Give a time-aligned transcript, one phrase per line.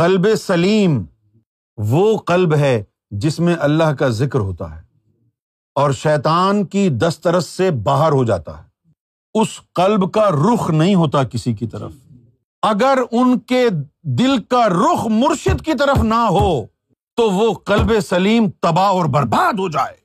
[0.00, 1.04] قلب سلیم
[1.76, 4.80] وہ قلب ہے جس میں اللہ کا ذکر ہوتا ہے
[5.74, 8.62] اور شیطان کی دسترس سے باہر ہو جاتا ہے۔
[9.34, 11.92] اس قلب کا رخ نہیں ہوتا کسی کی طرف۔
[12.62, 13.68] اگر ان کے
[14.02, 16.66] دل کا رخ مرشد کی طرف نہ ہو
[17.16, 19.96] تو وہ قلب سلیم تباہ اور برباد ہو جائے۔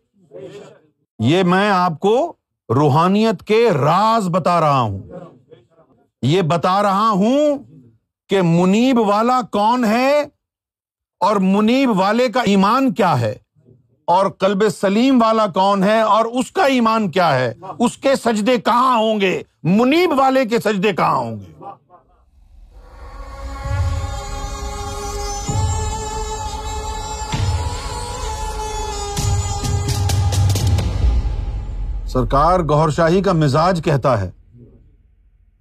[1.20, 2.34] یہ میں آپ کو
[2.70, 5.04] روحانیت کے راز بتا رہا ہوں۔
[6.22, 7.58] یہ بتا رہا ہوں
[8.30, 10.22] کہ منیب والا کون ہے
[11.20, 13.36] اور منیب والے کا ایمان کیا ہے
[14.06, 18.58] اور کلب سلیم والا کون ہے اور اس کا ایمان کیا ہے؟ اس کے سجدے
[18.58, 21.54] کہاں ہوں گے؟ منیب والے کے سجدے کہاں ہوں گے؟
[32.08, 34.32] سرکار گور شاہی کا مزاج کہتا ہے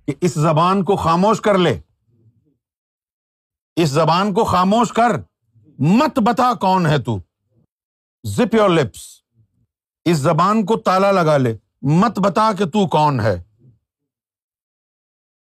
[0.06, 1.80] کہ اس زبان کو خاموش کر لے۔
[3.77, 5.10] اس زبان کو خاموش کر
[5.78, 7.19] مت بتا کون ہے تو۔
[8.25, 9.00] Zip your lips.
[10.05, 13.42] اس زبان کو تالا لگا لے۔ مت بتا کہ تو کون ہے۔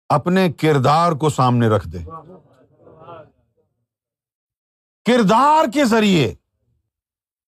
[0.10, 1.98] اپنے کردار کو سامنے رکھ دے۔
[5.06, 6.34] کردار کے ذریعے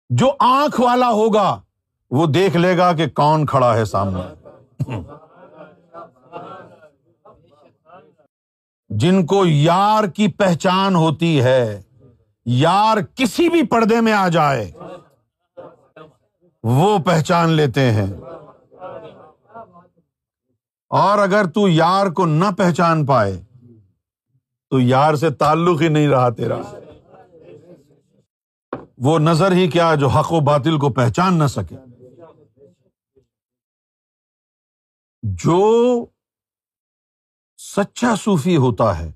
[0.10, 1.62] جو آنکھ والا ہوگا،
[2.10, 4.22] وہ دیکھ لے گا کہ کون کھڑا ہے سامنے۔
[8.98, 11.82] جن کو یار کی پہچان ہوتی ہے،
[12.46, 14.72] یار کسی بھی پردے میں آ جائے،
[16.64, 18.14] وہ پہچان لیتے ہیں۔
[20.90, 23.42] اور اگر تو یار کو نہ پہچان پائے،
[24.70, 26.60] تو یار سے تعلق ہی نہیں رہا تیرا۔
[28.98, 31.76] وہ نظر ہی کیا جو حق و باطل کو پہچان نہ سکے۔
[35.24, 36.06] جو
[37.76, 39.12] سچا صوفی ہوتا ہے۔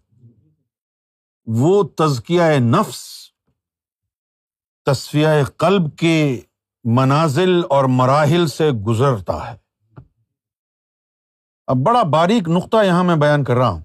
[1.45, 3.03] وہ تزکیہ نفس،
[4.85, 5.27] تصفیہ
[5.57, 6.41] قلب کے
[6.83, 9.57] منازل اور مراحل سے گزرتا ہے۔
[11.67, 13.83] اب بڑا باریک نقطہ یہاں میں بیان کر رہا ہوں۔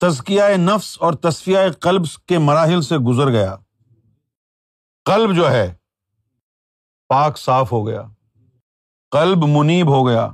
[0.00, 3.56] تزکیہ نفس اور تصفیہ قلب کے مراحل سے گزر گیا۔
[5.04, 5.74] قلب جو ہے،
[7.08, 8.02] پاک صاف ہو گیا۔
[9.10, 10.32] قلب منیب ہو گیا۔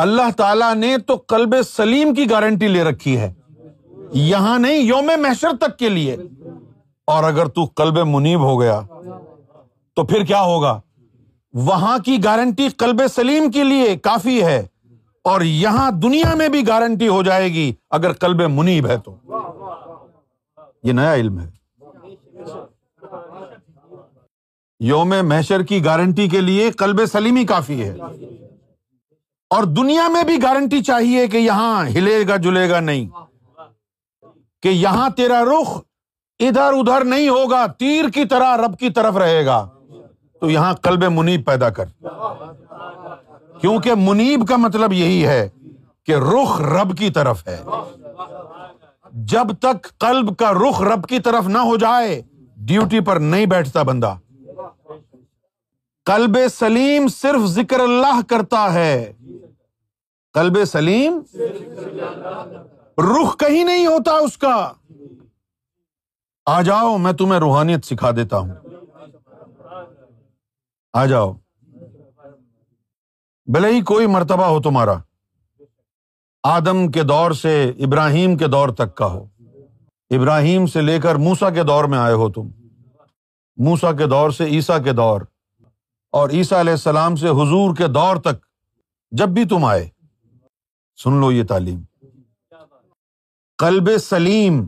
[0.00, 3.32] اللہ تعالی نے تو قلب سلیم کی گارنٹی لے رکھی ہے۔
[4.12, 6.16] یہاں نہیں، یوم محشر تک کے لیے۔
[7.06, 8.80] اور اگر تو قلب منیب ہو گیا،
[9.94, 10.80] تو پھر کیا ہوگا؟
[11.52, 14.66] وہاں کی گارنٹی قلب سلیم کے لیے کافی ہے۔
[15.24, 19.16] اور یہاں دنیا میں بھی گارنٹی ہو جائے گی اگر قلب منیب ہے تو۔
[20.82, 21.50] یہ نیا علم ہے۔
[24.80, 27.96] یوم محشر کی گارنٹی کے لیے قلب سلیمی کافی ہے۔
[29.50, 33.08] اور دنیا میں بھی گارنٹی چاہیے کہ یہاں ہلے گا جلے گا نہیں،
[34.62, 35.78] کہ یہاں تیرا رخ
[36.38, 39.68] ادھر ادھر نہیں ہوگا، تیر کی طرح رب کی طرف رہے گا۔
[40.40, 41.84] تو یہاں کلب منیب پیدا کر۔
[43.60, 45.48] کیونکہ منیب کا مطلب یہی ہے
[46.06, 47.62] کہ رخ رب کی طرف ہے۔
[49.12, 52.22] جب تک کلب کا رخ رب کی طرف نہ ہو جائے
[52.56, 54.14] ڈیوٹی پر نہیں بیٹھتا بندہ۔
[56.04, 59.12] کلب سلیم صرف ذکر اللہ کرتا ہے۔
[60.34, 61.20] کلب سلیم
[62.98, 64.72] رخ کہیں نہیں ہوتا اس کا۔
[66.46, 68.54] آ جاؤ، میں تمہیں روحانیت سکھا دیتا ہوں۔
[70.92, 71.32] آ جاؤ۔
[73.46, 74.94] بھلے ہی کوئی مرتبہ ہو تمہارا۔
[76.42, 79.26] آدم کے دور سے ابراہیم کے دور تک کا ہو۔
[80.10, 82.48] ابراہیم سے لے کر موسا کے دور میں آئے ہو تم۔
[83.56, 85.20] موسا کے دور سے عیسا کے دور۔
[86.12, 88.46] اور عیسیٰ علیہ السلام سے حضور کے دور تک
[89.10, 89.99] جب بھی تم آئے۔
[91.02, 91.82] سن لو یہ تعلیم۔
[93.58, 94.66] کلب سلیم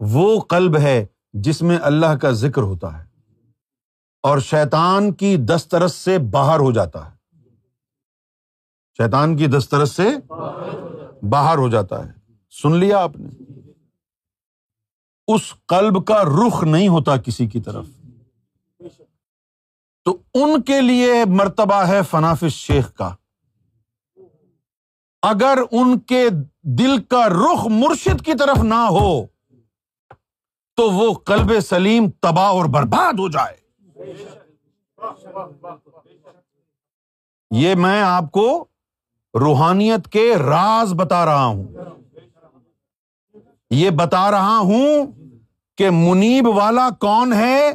[0.00, 3.08] وہ قلب ہے جس میں اللہ کا ذکر ہوتا ہے
[4.22, 7.38] اور شیطان کی دسترس سے باہر ہو جاتا ہے۔
[8.96, 10.08] شیطان کی دسترس سے
[11.30, 13.28] باہر ہو جاتا ہے۔ سن لیا آپ نے؟
[15.26, 17.86] اس قلب کا رخ نہیں ہوتا کسی کی طرف۔
[20.04, 23.14] تو ان کے لیے مرتبہ ہے فنافس شیخ کا۔
[25.22, 26.28] اگر ان کے
[26.62, 29.26] دل کا رخ مرشد کی طرف نہ ہو،
[30.76, 33.56] تو وہ کلب سلیم تباہ اور برباد ہو جائے۔
[37.50, 38.64] یہ میں آپ کو
[39.34, 41.66] روحانیت کے راز بتا رہا ہوں۔
[43.70, 45.06] یہ بتا رہا ہوں
[45.78, 47.70] کہ منیب والا کون ہے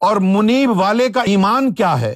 [0.00, 2.14] اور منیب والے کا ایمان کیا ہے۔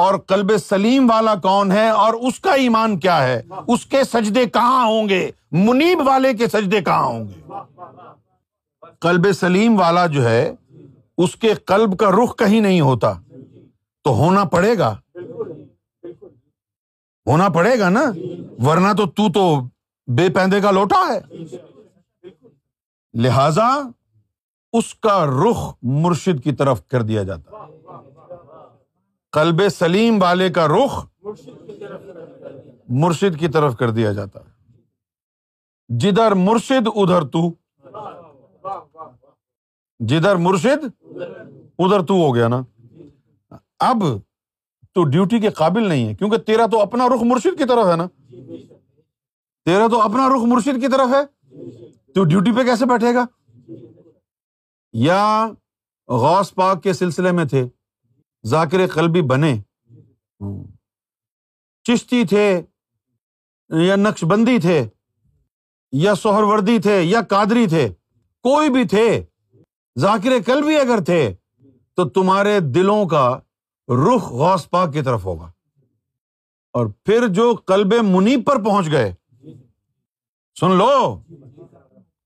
[0.00, 4.46] اور کلب سلیم والا کون ہے اور اس کا ایمان کیا ہے؟ اس کے سجدے
[4.46, 7.52] کہاں ہوں گے؟ منیب والے کے سجدے کہاں ہوں گے؟
[9.00, 10.54] کلب سلیم والا جو ہے،
[11.18, 13.12] اس کے قلب کا رخ کہیں نہیں ہوتا۔
[14.04, 14.96] تو ہونا پڑے گا۔
[17.26, 18.02] ہونا پڑے گا نا؟
[18.66, 19.60] ورنہ تو تو تو
[20.06, 21.36] بے پیندے کا لوٹا ہے۔
[23.14, 23.68] لہذا
[24.72, 27.49] اس کا رخ مرشد کی طرف کر دیا جاتا۔
[29.32, 31.06] کلب سلیم والے کا رخ
[32.88, 34.78] مرشد کی طرف کر دیا جاتا ہے۔
[35.88, 37.54] جدھر مرشد ادھر تو۔
[39.98, 41.06] جدھر مرشد
[41.78, 42.62] ادھر تو ہو گیا نا۔
[43.78, 43.96] اب
[44.92, 47.96] تو ڈیوٹی کے قابل نہیں ہے، کیونکہ تیرا تو اپنا رخ مرشد کی طرف ہے
[47.96, 48.06] نا۔
[49.64, 51.50] تیرا تو اپنا رخ مرشد کی طرف ہے۔
[52.14, 53.24] تو ڈیوٹی پہ کیسے بیٹھے گا؟
[54.92, 55.48] یا
[56.08, 57.68] غوث پاک کے سلسلے میں تھے۔
[58.44, 59.54] ذاکر قلبی بنے۔
[61.84, 62.62] چشتی تھے
[63.70, 64.88] یا نقش بندی تھے
[65.92, 67.88] یا سہر وردی تھے یا کادری تھے
[68.42, 69.24] کوئی بھی تھے
[69.98, 71.34] ذاکر قلبی اگر تھے
[71.96, 73.38] تو تمہارے دلوں کا
[73.88, 75.50] رخ غوث پاک کی طرف ہوگا۔
[76.72, 79.14] اور پھر جو کلب منیب پر پہنچ گئے
[80.60, 81.20] سن لو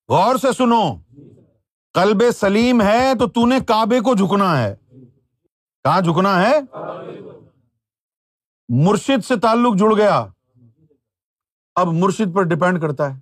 [0.09, 0.95] غور سے سنو
[1.95, 4.77] کلب سلیم ہے تو تو نے کعبے کو جھکنا ہے۔
[5.85, 6.61] کہاں جھکنا ہے؟
[8.69, 10.27] مرشد سے تعلق جڑ گیا۔
[11.75, 13.21] اب مرشد پر ڈپینڈ کرتا ہے۔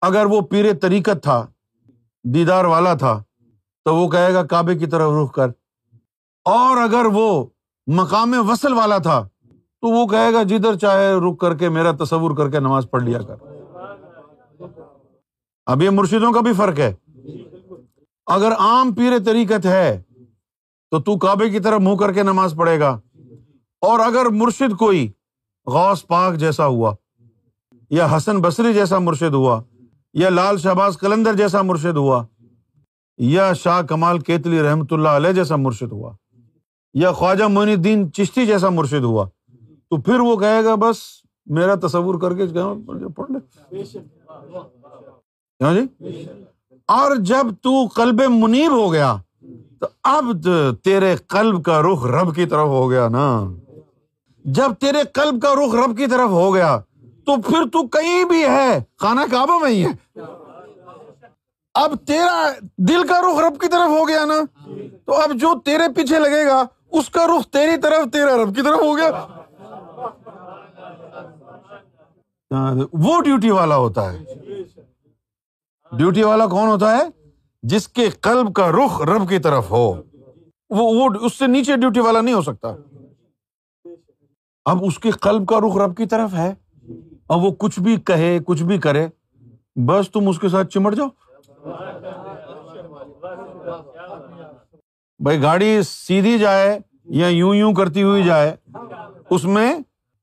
[0.00, 1.46] اگر وہ پیر طریقت تھا،
[2.24, 3.22] دیدار والا تھا،
[3.84, 5.48] تو وہ کہے گا کعبے کی طرف رخ کر۔
[6.44, 7.46] اور اگر وہ
[7.86, 9.28] مقام وصل والا تھا،
[9.80, 13.02] تو وہ کہے گا جدھر چاہے رک کر کے، میرا تصور کر کے نماز پڑھ
[13.02, 13.36] لیا کر۔
[15.66, 16.94] اب یہ مرشدوں کا بھی فرق ہے۔
[18.26, 20.02] اگر عام پیر طریقت ہے
[20.92, 23.00] تو تو کعبے کی طرف منہ کر کے نماز پڑھے گا۔
[23.80, 25.10] اور اگر مرشد کوئی
[25.66, 26.94] غوث پاک جیسا ہوا،
[27.90, 29.62] یا حسن بصری جیسا مرشد ہوا،
[30.14, 32.24] یا لال شہباز کلندر جیسا مرشد ہوا،
[33.18, 36.12] یا شاہ کمال کیتلی رحمت اللہ علیہ جیسا مرشد ہوا،
[36.94, 39.28] یا خواجہ معین الدین چشتی جیسا مرشد ہوا،
[39.90, 40.98] تو پھر وہ کہے گا، بس
[41.46, 42.46] میرا تصور کر کے
[43.16, 43.98] پڑھ لے
[45.60, 45.86] ہاں جی؟
[46.88, 49.16] اور جب تو قلب منیب ہو گیا
[49.82, 50.24] تو اب
[50.84, 53.52] تیرے قلب کا رخ رب کی طرف ہو گیا نا۔
[54.44, 56.80] جب تیرے قلب کا رخ رب کی طرف ہو گیا،
[57.26, 60.20] تو پھر تو کہیں بھی ہے۔ خانہ کعبہ میں ہی ہے۔
[61.74, 64.34] اب تیرا دل کا رخ رب کی طرف ہو گیا نا۔
[65.06, 68.62] تو اب جو تیرے پیچھے لگے گا، اس کا رخ تیری طرف، تیرا رب کی
[68.62, 69.26] طرف ہو گیا۔
[72.92, 74.24] وہ ڈیوٹی والا ہوتا ہے۔
[75.92, 77.21] ڈیوٹی والا کون ہوتا ہے؟
[77.62, 79.94] جس کے قلب کا رخ رب کی طرف ہو۔
[80.70, 82.76] وہ اس سے نیچے ڈیوٹی والا نہیں ہو سکتا۔
[84.64, 86.54] اب اس کے قلب کا رخ رب کی طرف ہے۔
[87.26, 89.08] اور وہ کچھ بھی کہے، کچھ بھی کرے۔
[89.76, 91.08] بس تم اس کے ساتھ چمٹ جاؤ۔
[95.18, 98.56] بھائی گاڑی سیدھی جائے یا یوں یوں کرتی ہوئی جائے،
[99.30, 99.74] اس میں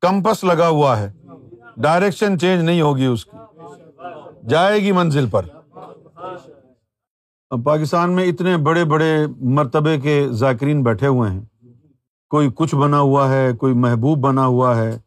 [0.01, 1.13] کمپس لگا ہوا ہے۔
[1.77, 3.38] ڈائریکشن چینج نہیں ہوگی اس کی۔
[4.47, 5.45] جائے گی منزل پر۔
[7.49, 11.41] پاکستان میں اتنے بڑے بڑے مرتبے کے ذاکرین بیٹھے ہوئے ہیں۔
[12.29, 14.99] کوئی کچھ بنا ہوا ہے، کوئی محبوب بنا ہوا ہے،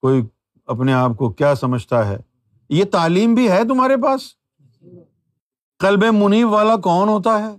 [0.00, 0.26] کوئی
[0.66, 2.18] اپنے آپ کو کیا سمجھتا ہے۔
[2.68, 4.20] یہ تعلیم بھی ہے تمہارے پاس؟
[5.78, 7.56] کلب منیب والا کون ہوتا ہے؟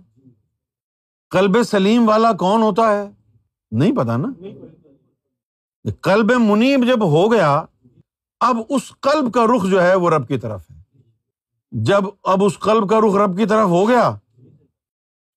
[1.30, 3.12] کلب سلیم والا کون ہوتا ہے؟
[3.72, 4.28] نہیں پتا نا؟
[6.02, 7.66] کلب منیب جب ہو گیا،
[8.40, 10.80] اب اس کلب کا رخ جو ہے وہ رب کی طرف ہے۔
[11.72, 14.16] جب اب اس کلب کا رخ رب کی طرف ہو گیا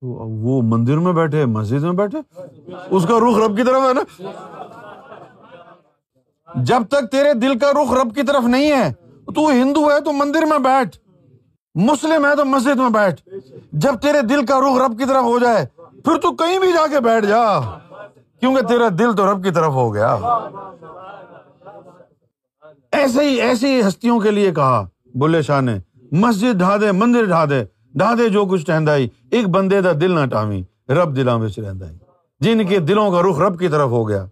[0.02, 2.18] تو وہ مندر میں بیٹھے، مسجد میں بیٹھے،
[2.90, 4.22] اس کا رخ رب کی طرف ہے نا؟
[6.54, 8.92] جب تک تیرے دل کا رخ رب کی طرف نہیں ہے،
[9.34, 10.98] تو ہندو ہے تو مندر میں بیٹھ،
[11.74, 13.28] مسلم ہے تو مسجد میں بیٹھ۔
[13.72, 15.66] جب تیرے دل کا رخ رب کی طرف ہو جائے،
[16.04, 17.60] پھر تو کہیں بھی جا کے بیٹھ جا۔
[18.40, 20.14] کیونکہ تیرا دل تو رب کی طرف ہو گیا۔
[22.92, 25.78] ایسے ہی ایسی ہستیوں کے لیے کہا، بولے شاہ نے،
[26.12, 28.94] مسجد ڈھا دے، مندر ڈھا دے۔ ڈھا دے جو کچھ ٹہندا
[29.30, 31.86] ایک بندے دا دل نہ ٹامی رب دلوں میں رہندا
[32.40, 34.26] جن کے دلوں کا رخ رب کی طرف ہو گیا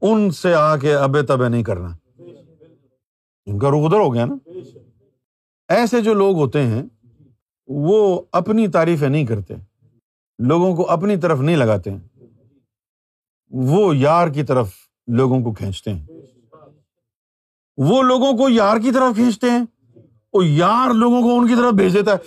[0.00, 1.96] ان سے آ کے ابے تبے نہیں کرنا
[3.46, 4.36] ان کا رخ ادھر ہو گیا نا
[5.68, 6.82] ایسے جو لوگ ہوتے ہیں
[7.68, 9.54] وہ اپنی تعریفیں نہیں کرتے
[10.38, 12.00] لوگوں کو اپنی طرف نہیں لگاتے ہیں
[13.50, 14.72] وہ یار کی طرف
[15.08, 16.06] لوگوں کو کھینچتے ہیں
[17.76, 19.64] وہ لوگوں کو یار کی طرف کھینچتے ہیں
[20.36, 22.18] وہ یار لوگوں کو ان کی طرف بھیج دیتا ہے۔